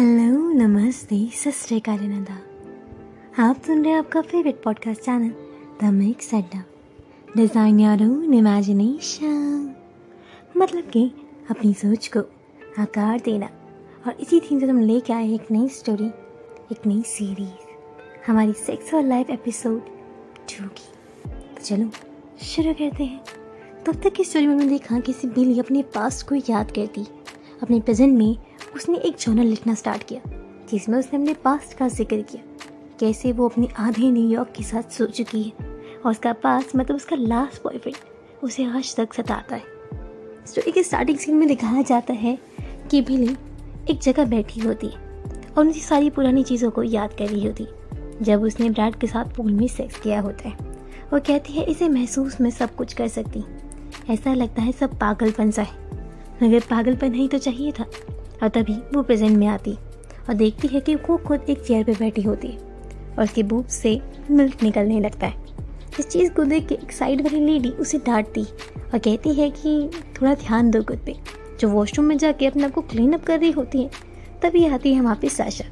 [0.00, 2.34] Hello, नमस्ते सत नंदा
[3.42, 5.32] आप सुन रहे हैं आपका favourite podcast channel
[5.80, 6.64] the mix Adda
[7.36, 9.74] design your own imagination
[10.56, 11.12] मतलब कि
[11.50, 12.20] अपनी सोच को
[12.78, 13.46] आकार देना।
[14.06, 16.06] और इसी थीम से तुम लेके आए एक नई स्टोरी
[16.72, 17.68] एक नई सीरीज़
[18.26, 19.80] हमारी सेक्स और लाइफ एपिसोड
[20.36, 20.92] टू की।
[21.30, 21.90] तो चलो,
[22.42, 23.24] शुरू करते हैं।
[23.86, 27.06] तब तक की स्टोरी में मैंने देखा किसी बिल्ली अपने पास्ट को याद करती
[27.62, 28.36] अपने प्रेजेंट में
[28.76, 30.20] उसने एक जर्नल लिखना स्टार्ट किया,
[30.70, 32.42] जिसमें उसने अपने पास्ट का ज़िक्र किया,
[33.00, 37.16] कैसे वो अपने आधे न्यूयॉर्क के साथ सो चुकी है और उसका पास मतलब उसका
[37.16, 37.96] लास्ट बॉयफ्रेंड
[38.42, 39.78] उसे आज तक सताता है।
[40.46, 42.38] स्टोरी के स्टार्टिंग सीन में दिखाया जाता है
[42.90, 43.36] कि बिली
[43.90, 45.08] एक जगह बैठी होती है
[45.48, 47.66] और उनकी सारी पुरानी चीज़ों को याद कर रही होती
[48.22, 50.56] जब उसने ब्रैड के साथ पूल में सेक्स किया होता है।
[51.12, 53.44] वो कहती है, इसे महसूस में सब कुछ कर सकती
[54.10, 55.88] ऐसा लगता है सब पागलपन सा है।
[56.42, 57.84] मगर पागलपन ही तो चाहिए था।
[58.42, 59.72] और तभी वो प्रेजेंट में आती
[60.28, 62.48] और देखती है कि वो खुद एक चेयर पर बैठी होती
[63.18, 65.34] और उसके बूथ से मिल्क निकलने लगता है।
[65.98, 68.42] इस चीज़ को देख के एक साइड वाली लेडी उसे डांटती
[68.92, 71.16] और कहती है कि थोड़ा ध्यान दो खुद पे।
[71.60, 73.90] जो वॉशरूम में जाके अपने आप को क्लीन अप कर रही होती है,
[74.42, 75.64] तभी आती है वहाँ पे साशा।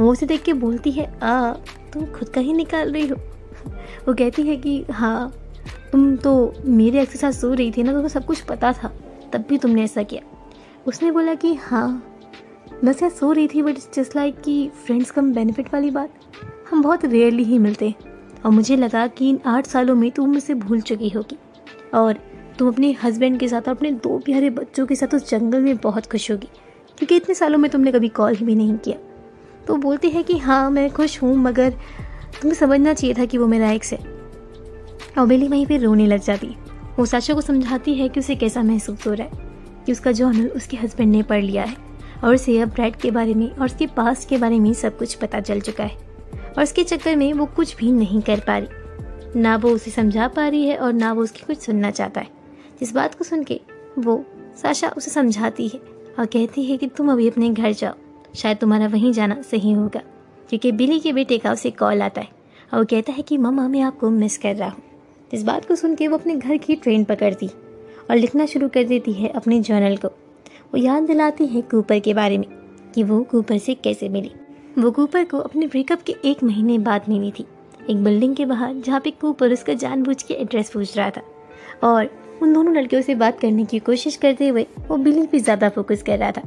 [0.00, 1.52] वो उसे देख के बोलती है, आ,
[1.92, 3.16] तुम खुद का ही निकाल रही हो।
[4.08, 5.34] वो कहती है कि हाँ
[5.92, 8.92] तुम तो मेरे एक्स के साथ सो रही थी ना तो सब कुछ पता था,
[9.32, 10.22] तब भी तुमने ऐसा किया।
[10.86, 12.20] उसने बोला कि हाँ
[12.84, 16.10] बस यार सो रही थी बट इट्स जस्ट लाइक कि फ्रेंड्स कम बेनिफिट वाली बात।
[16.70, 17.94] हम बहुत रेयरली ही मिलते
[18.46, 21.38] और मुझे लगा कि इन आठ सालों में तुम मुझसे भूल चुकी होगी।
[21.94, 22.18] और
[22.58, 25.76] तुम अपने हस्बैंड के साथ और अपने दो प्यारे बच्चों के साथ उस जंगल में
[25.76, 26.48] बहुत खुश होगी।
[26.98, 28.96] क्योंकि इतने सालों में तुमने कभी कॉल भी नहीं किया।
[29.66, 31.70] तो बोलते हैं कि हाँ मैं खुश हूँ, मगर
[32.42, 33.98] तुम्हें समझना चाहिए था कि वो मेरा एक्स है।
[35.18, 36.46] और बेली वहीं पर रोने लग जाती।
[36.98, 39.53] वो साशा को समझाती है कि उसे कैसा महसूस हो रहा है।
[39.86, 41.76] कि उसका जर्नल उसके हस्बैंड ने पढ़ लिया है
[42.24, 45.14] और उसे अब ब्रैड के बारे में और उसके पास के बारे में सब कुछ
[45.14, 45.96] पता चल चुका है।
[46.48, 50.28] और उसके चक्कर में वो कुछ भी नहीं कर पा रही। ना वो उसे समझा
[50.28, 52.28] पा रही है और ना वो उसकी कुछ सुनना चाहता है।
[52.80, 53.60] जिस बात को सुन के
[53.98, 54.24] वो
[54.56, 55.80] साशा उसे समझाती है
[56.18, 57.94] और कहती है कि तुम अभी अपने घर जाओ।
[58.34, 60.00] शायद तुम्हारा वहीं जाना सही होगा,
[60.48, 62.28] क्योंकि बिली के बेटे का उसे कॉल आता है
[62.72, 64.82] और वो कहता है कि मम्मा, मैं आपको मिस कर रहा हूँ।
[65.32, 67.50] इस बात को सुन के वो अपने घर की ट्रेन पकड़ती।
[68.10, 72.14] और लिखना शुरू कर देती है अपने जर्नल को। वो याद दिलाती है कूपर के
[72.14, 72.46] बारे में
[72.94, 74.30] कि वो कूपर से कैसे मिली।
[74.78, 77.46] वो कूपर को अपने ब्रेकअप के एक महीने बाद मिली थी।
[77.90, 81.22] एक बिल्डिंग के बाहर, जहाँ पे कूपर उसका जानबूझ के एड्रेस पूछ रहा था।
[81.84, 82.10] और
[82.42, 86.02] उन दोनों लड़कियों से बात करने की कोशिश करते हुए वो बिली पे ज़्यादा फोकस
[86.02, 86.42] कर रहा था,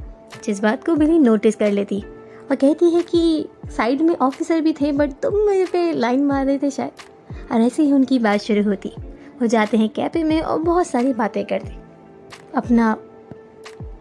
[0.46, 2.04] जिस बात को बिली नोटिस कर लेती।
[2.50, 6.46] और कहती है कि साइड में ऑफिसर भी थे बट तुम मेरे पे लाइन मार
[6.46, 8.92] रहे थे शायद। और ऐसे ही उनकी बात शुरू होती।
[9.42, 11.76] वो जाते हैं कैफ़े में और बहुत सारी बातें करते।
[12.56, 12.96] अपना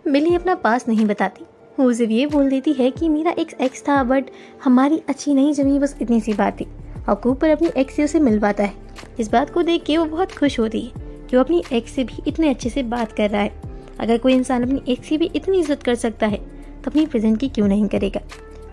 [0.09, 1.45] बिली अपना पास नहीं बताती।
[1.79, 4.31] वो सिर्फ़ ये बोल देती है कि मेरा एक एक्स था बट
[4.65, 6.67] हमारी अच्छी नहीं जमी, बस इतनी सी बात थी।
[7.09, 8.73] और कूपर अपनी एक्स से उसे मिलवाता है।
[9.21, 12.05] इस बात को देख के वो बहुत खुश होती है कि वो अपनी एक्स से
[12.05, 13.53] भी इतने अच्छे से बात कर रहा है।
[14.01, 17.39] अगर कोई इंसान अपनी एक्स की भी इतनी इज़्ज़त कर सकता है तो अपनी प्रेजेंट
[17.41, 18.21] की क्यों नहीं करेगा?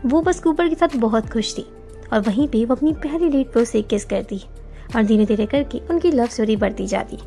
[0.06, 1.66] वो बस कूपर के साथ बहुत खुश थी
[2.14, 4.53] और वहीं पे वो अपनी पहली डेट पर उसे किस करती है।
[4.96, 7.18] और धीरे धीरे करके उनकी लव स्टोरी बढ़ती जाती।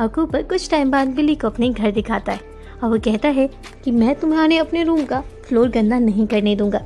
[0.00, 2.40] और कूपर कुछ टाइम बाद बिल्ली को अपने घर दिखाता है
[2.84, 3.50] और वो कहता है
[3.84, 6.84] कि मैं तुम्हारे अपने रूम का फ्लोर गंदा नहीं करने दूँगा।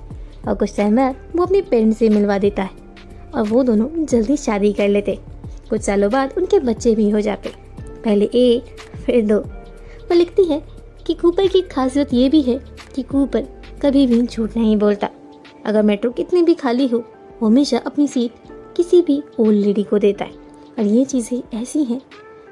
[0.49, 2.71] और कुछ टाइम बाद वो अपने पेरेंट्स से मिलवा देता है
[3.35, 5.19] और वो दोनों जल्दी शादी कर लेते।
[5.71, 8.65] कुछ सालों बाद उनके बच्चे भी हो जाते। पहले एक,
[9.07, 10.63] फिर दो। वो लिखती है
[11.07, 12.61] कि कूपर की खासियत ये भी है
[12.95, 13.41] कि कूपर
[13.83, 15.09] कभी भी झूठ नहीं बोलता।
[15.67, 17.05] अगर मेट्रो कितनी भी खाली हो,
[17.43, 18.33] वो हमेशा अपनी सीट
[18.77, 20.33] किसी भी ओल्ड लेडी को देता है।
[20.79, 22.01] और ये चीज़ें ऐसी हैं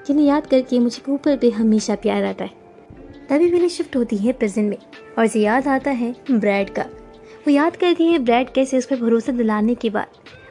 [0.07, 2.51] जिन्हें याद करके मुझे कूपर पे हमेशा प्यार आता है।
[3.29, 4.77] तभी विली शिफ्ट होती है प्रेजेंट में।
[5.19, 8.97] और उसे याद आता है ब्रैड का। वो याद करती है ब्रैड कैसे उस पर
[8.97, 10.07] भरोसा दिलाने के बाद।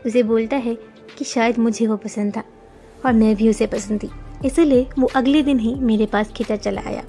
[0.05, 0.75] उसे बोलता है
[1.17, 2.43] कि शायद मुझे वो पसंद था।
[3.05, 4.09] और मैं भी उसे पसंद थी।
[4.45, 7.03] इसलिए वो अगले दिन ही मेरे पास खिंचा चला आया।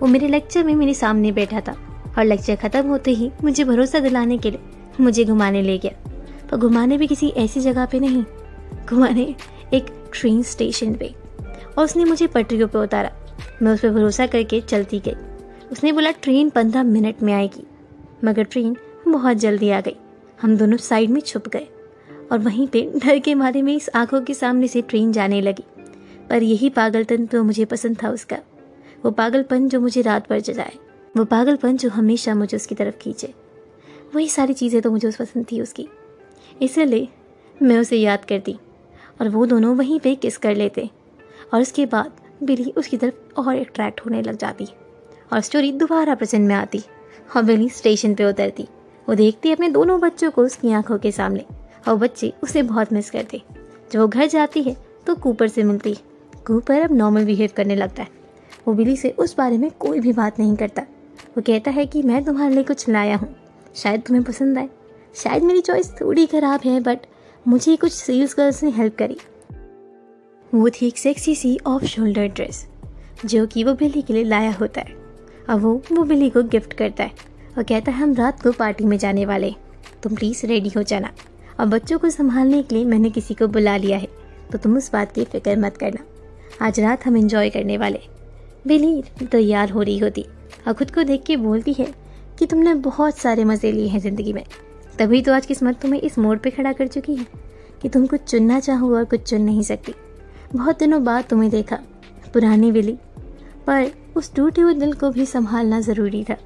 [0.00, 1.76] वो मेरे लेक्चर में मेरे सामने बैठा था।
[2.18, 4.60] और लेक्चर ख़त्म होते ही मुझे भरोसा दिलाने के लिए
[5.00, 6.01] मुझे घुमाने ले गया।
[6.52, 8.24] और घुमाने भी किसी ऐसी जगह पे नहीं,
[8.88, 9.34] घुमाने
[9.74, 11.14] एक ट्रेन स्टेशन पे।
[11.78, 13.12] और उसने मुझे पटरियों पे उतारा।
[13.62, 15.14] मैं उस पर भरोसा करके चलती गई।
[15.72, 17.66] उसने बोला ट्रेन पंद्रह मिनट में आएगी।
[18.24, 18.76] मगर ट्रेन
[19.08, 19.96] बहुत जल्दी आ गई।
[20.42, 21.68] हम दोनों साइड में छुप गए।
[22.32, 25.64] और वहीं पे डर के मारे में इस आँखों के सामने से ट्रेन जाने लगी।
[26.30, 28.36] पर यही पागलपन तो मुझे पसंद था उसका।
[29.04, 30.72] वो पागलपन जो मुझे रात भर जलाए
[31.16, 33.34] वो पागलपन जो हमेशा मुझे उसकी तरफ़ खींचे।
[34.14, 35.88] वही सारी चीज़ें तो मुझे उस पसंद थी उसकी।
[36.62, 37.08] इसलिए
[37.62, 38.56] मैं उसे याद करती
[39.20, 40.88] और वो दोनों वहीं पे किस कर लेते
[41.54, 44.66] और उसके बाद बिली उसकी तरफ़ और अट्रैक्ट होने लग जाती
[45.32, 46.82] और स्टोरी दोबारा प्रेजेंट में आती
[47.36, 48.66] और बिली स्टेशन पे उतरती।
[49.08, 51.44] वो देखती अपने दोनों बच्चों को उसकी आँखों के सामने
[51.88, 53.42] और बच्चे उसे बहुत मिस करते।
[53.92, 55.94] जब वो घर जाती है तो कूपर से मिलती।
[56.46, 58.08] कूपर अब नॉर्मल बिहेव करने लगता है।
[58.68, 60.82] वो बिली से उस बारे में कोई भी बात नहीं करता।
[61.36, 63.34] वो कहता है कि मैं तुम्हारे लिए कुछ लाया हूँ।
[63.74, 64.68] शायद तुम्हें पसंद आए।
[65.14, 67.06] शायद मेरी चॉइस थोड़ी ख़राब है बट
[67.46, 69.16] मुझे कुछ सेल्स गर्ल्स ने हेल्प करी।
[70.52, 72.66] वो थी एक सेक्सी सी ऑफ़ शोल्डर ड्रेस
[73.24, 74.96] जो कि वो बिल्ली के लिए लाया होता है।
[75.50, 77.12] और वो वो बिल्ली को गिफ्ट करता है
[77.56, 79.54] और कहता है, हम रात को पार्टी में जाने वाले
[80.02, 81.10] तुम प्लीज़ रेडी हो जाना।
[81.60, 84.08] और बच्चों को संभालने के लिए मैंने किसी को बुला लिया है
[84.52, 86.04] तो तुम उस बात की फ़िक्र मत करना।
[86.60, 88.00] आज रात हम इंजॉय करने वाले
[88.66, 90.24] बिली तैयार हो रही होती
[90.66, 91.86] और खुद को देख के बोलती है
[92.38, 94.44] कि तुमने बहुत सारे मज़े लिए हैं ज़िंदगी में।
[94.98, 97.26] तभी तो आज किस्मत तुम्हें इस मोड़ पे खड़ा कर चुकी है
[97.82, 99.94] कि तुम कुछ चुनना चाहो और कुछ चुन नहीं सकती।
[100.54, 101.76] बहुत दिनों बाद तुम्हें देखा,
[102.32, 102.96] पुरानी विली
[103.66, 106.36] पर उस टूटे हुए दिल को भी संभालना ज़रूरी था।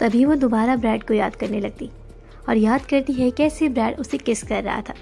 [0.00, 1.90] तभी वो दोबारा ब्रैड को याद करने लगती
[2.48, 4.94] और याद करती है कैसे ब्रैड उसे किस कर रहा था,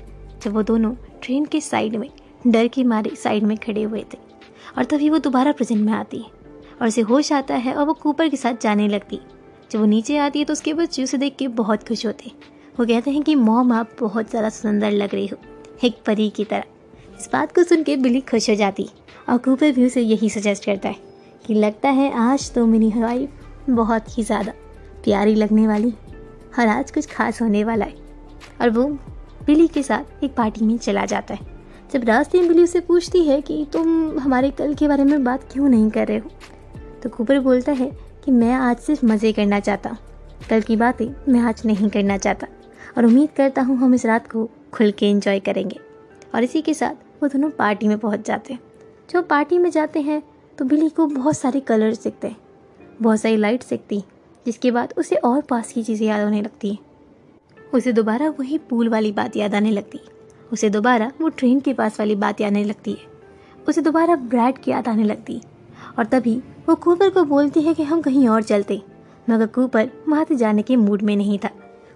[0.44, 2.10] जब वो दोनों ट्रेन के साइड में,
[2.46, 4.18] डर के मारे साइड में खड़े हुए थे।
[4.78, 6.30] और तभी वो दोबारा प्रेजेंट में आती है
[6.80, 9.20] और उसे होश आता है और वो कूपर के साथ जाने लगती।
[9.70, 12.32] जब वो नीचे आती है तो उसके बच्चे उसे देख के बहुत खुश होते
[12.78, 15.36] वो कहते हैं कि, मॉम, आप बहुत ज़्यादा सुंदर लग रही हो,
[15.84, 16.64] एक परी की तरह।
[17.18, 18.88] इस बात को सुन के बिली खुश हो जाती
[19.28, 20.96] और कूपर भी उसे यही सजेस्ट करता है
[21.46, 24.52] कि, लगता है आज तो मेरी वाइफ बहुत ही ज़्यादा
[25.04, 25.90] प्यारी लगने वाली
[26.58, 27.94] और आज कुछ खास होने वाला है।
[28.60, 28.84] और वो
[29.46, 31.54] बिली के साथ एक पार्टी में चला जाता है।
[31.92, 35.52] जब रास्ते में बिली उसे पूछती है कि, तुम हमारे कल के बारे में बात
[35.52, 36.30] क्यों नहीं कर रहे हो?
[37.02, 37.90] तो कूपर बोलता है
[38.26, 42.16] कि मैं आज सिर्फ़ मज़े करना चाहता। हूँ कल की बातें मैं आज नहीं करना
[42.18, 42.46] चाहता।
[42.98, 45.78] और उम्मीद करता हूँ हम इस रात को खुल के इंजॉय करेंगे।
[46.34, 48.60] और इसी के साथ वो दोनों पार्टी में पहुँच जाते हैं।
[49.10, 50.22] जब पार्टी में जाते हैं
[50.58, 52.36] तो बिली को बहुत सारे कलर्स दिखते हैं।
[53.02, 54.02] बहुत सारी लाइट्स दिखती
[54.46, 56.78] जिसके बाद उसे और पास की चीज़ें याद होने लगती हैं।
[57.74, 60.14] उसे दोबारा वही पूल वाली बात याद आने लगती है।
[60.52, 63.06] उसे दोबारा वो ट्रेन के पास वाली बात याद आने लगती है।
[63.68, 65.40] उसे दोबारा ब्रैड की याद आने लगती
[65.98, 68.82] और तभी वो कूपर को बोलती है कि हम कहीं और चलते।
[69.30, 71.50] मगर कूपर वहाँ से जाने के मूड में नहीं था।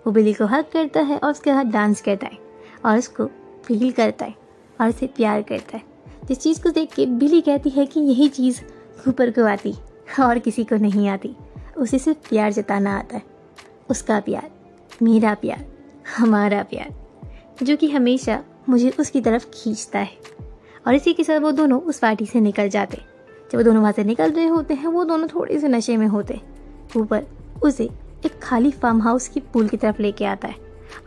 [0.07, 2.39] वो बिली को हक करता है और उसके साथ डांस करता है
[2.85, 3.27] और उसको
[3.65, 4.35] फील करता है
[4.81, 5.83] और उसे प्यार करता है।
[6.29, 8.61] जिस चीज़ को देख के बिली कहती है कि यही चीज़
[9.05, 9.75] कूपर को आती,
[10.21, 11.37] और किसी को नहीं आती।
[11.77, 13.23] उसे सिर्फ़ प्यार जताना आता है।
[13.91, 14.51] उसका प्यार,
[15.03, 15.67] मेरा प्यार,
[16.17, 16.95] हमारा प्यार,
[17.63, 20.17] जो कि हमेशा मुझे उसकी तरफ़ खींचता है।
[20.87, 22.99] और इसी के साथ वो दोनों उस पार्टी से निकल जाते।
[23.51, 26.07] जब वो दोनों वहाँ से निकल रहे होते हैं, वो दोनों थोड़े से नशे में
[26.07, 26.41] होते
[26.97, 27.27] ऊपर
[27.63, 27.85] उसे
[28.27, 30.55] एक खाली फार्म हाउस की पूल की तरफ़ लेके आता है।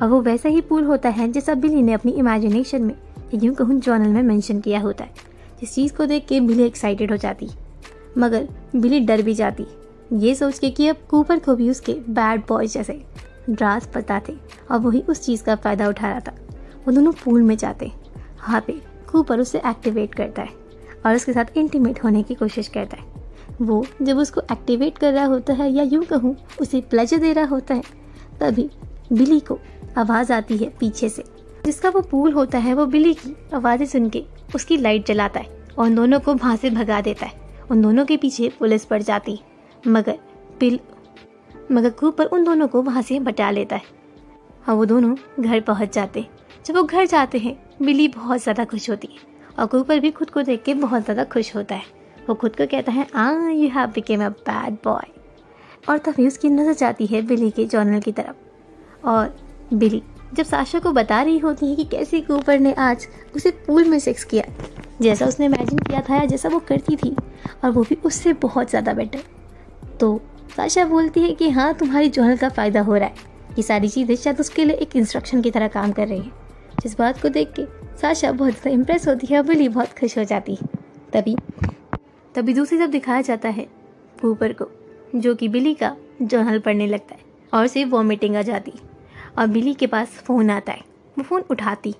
[0.02, 2.96] और वो वैसा ही पूल होता है जैसा बिली ने अपनी इमेजिनेशन में,
[3.34, 5.12] यूँ कहूँ जर्नल में मेंशन किया होता है।
[5.60, 7.50] जिस चीज़ को देख के बिली एक्साइटेड हो जाती।
[8.18, 9.66] मगर बिली डर भी जाती।
[10.14, 13.06] ये सोच के कि अब कूपर को भी उसके बैड बॉय जैसे
[13.50, 14.34] ड्रास पता थे,
[14.72, 16.36] और वही उस चीज़ का फ़ायदा उठा रहा था।
[16.88, 17.86] वो दोनों पूल में जाते।
[18.18, 18.74] वहाँ पे
[19.12, 20.63] कूपर उसे एक्टिवेट करता है।
[21.06, 23.12] और उसके साथ इंटीमेट होने की कोशिश करता है।
[23.62, 27.46] वो जब उसको एक्टिवेट कर रहा होता है या यूँ कहूँ, उसे प्लेजर दे रहा
[27.46, 27.84] होता है,
[28.40, 28.70] तभी
[29.14, 29.60] बिली को
[29.98, 31.24] आवाज़ आती है पीछे से।
[31.66, 34.24] जिसका वो पूल होता है, वो बिली की आवाज़ें सुन के
[34.56, 37.42] उसकी लाइट जलाता है और दोनों को वहाँ से भगा देता है।
[37.72, 39.40] उन दोनों के पीछे पुलिस पड़ जाती है,
[39.88, 40.18] मगर
[40.60, 40.80] बिल,
[41.72, 43.84] मगर कूपर उन दोनों को वहाँ से बचा लेता है।
[44.70, 46.30] और वो दोनों घर पहुँच जाते हैं।
[46.66, 50.30] जब वो घर जाते हैं, बिली बहुत ज़्यादा खुश होती है। और कूपर भी खुद
[50.30, 51.86] को देख के बहुत ज़्यादा खुश होता है।
[52.28, 55.12] वो खुद को कहता है आ you have become a bad boy
[55.90, 59.36] और तभी उसकी नज़र जाती है बिली के जर्नल की तरफ़। और
[59.74, 60.02] बिली
[60.34, 63.98] जब साशा को बता रही होती है कि कैसे कूपर ने आज उसे पूल में
[64.00, 64.44] सेक्स किया,
[65.02, 67.16] जैसा उसने इमेजिन किया था या जैसा वो करती थी,
[67.64, 69.24] और वो भी उससे बहुत ज़्यादा बेटर
[70.00, 70.20] तो
[70.56, 74.16] साशा बोलती है कि हाँ तुम्हारी जर्नल का फ़ायदा हो रहा है ये सारी चीज़ें
[74.16, 76.32] शायद उसके लिए एक इंस्ट्रक्शन की तरह काम कर रही है।
[76.82, 77.66] जिस बात को देख के
[78.02, 80.68] साशा बहुत इम्प्रेस होती है और बिली बहुत खुश हो जाती है।
[81.14, 81.36] तभी
[82.36, 83.68] तभी दूसरी तरफ़ दिखाया जाता है
[84.22, 84.68] कूपर को,
[85.16, 87.22] जो कि बिली का जर्नल पढ़ने लगता है
[87.54, 88.74] और उसे वॉमिटिंग आ जाती
[89.40, 90.82] और बिली के पास फ़ोन आता है।
[91.18, 91.96] वो फ़ोन उठाती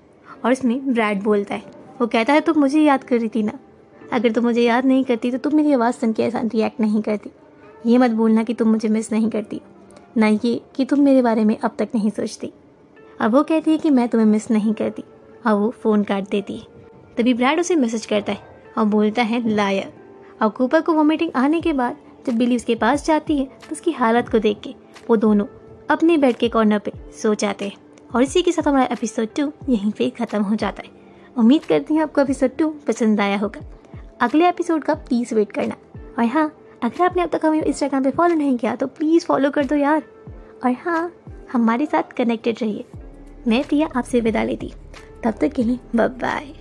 [0.46, 1.64] और उसमें ब्रैड बोलता है।
[2.02, 3.60] वो कहता है, तुम तो मुझे याद कर रही थी ना?
[4.14, 6.80] अगर तुम तो मुझे याद नहीं करती तो तुम मेरी आवाज़ सुन के ऐसा रिएक्ट
[6.80, 7.30] नहीं करती।
[7.86, 9.62] ये मत बोलना कि तुम मुझे मिस नहीं करती।
[10.18, 12.52] ना ये कि तुम मेरे बारे में अब तक नहीं सोचती।
[13.20, 15.04] अब वो कहती है कि मैं तुम्हें मिस नहीं करती।
[15.46, 16.66] और वो फ़ोन काट देती है।
[17.18, 19.92] तभी ब्रैड उसे मैसेज करता है और बोलता है लायर
[20.42, 21.98] और कूपर को वॉमिटिंग आने के बाद
[22.28, 24.74] जब बिली उसके पास जाती है तो उसकी हालत को देख के
[25.10, 25.46] वो दोनों
[25.90, 27.78] अपने बेड के कॉर्नर पे सो जाते हैं।
[28.16, 30.90] और इसी के साथ हमारा एपिसोड टू यहीं पे ख़त्म हो जाता है।
[31.38, 33.62] उम्मीद करती हूँ आपको एपिसोड टू पसंद आया होगा।
[34.22, 35.76] अगले एपिसोड का प्लीज़ वेट करना।
[36.20, 36.52] और हाँ
[36.84, 39.76] अगर आपने अब तक हमें इंस्टाग्राम पे फॉलो नहीं किया तो प्लीज़ फॉलो कर दो
[39.76, 40.04] यार।
[40.66, 41.12] और हाँ
[41.54, 42.86] हमारे साथ कनेक्टेड रहिए।
[43.48, 44.72] मैं प्रिया आपसे विदा लेती
[45.24, 46.54] तब तक के लिए बाय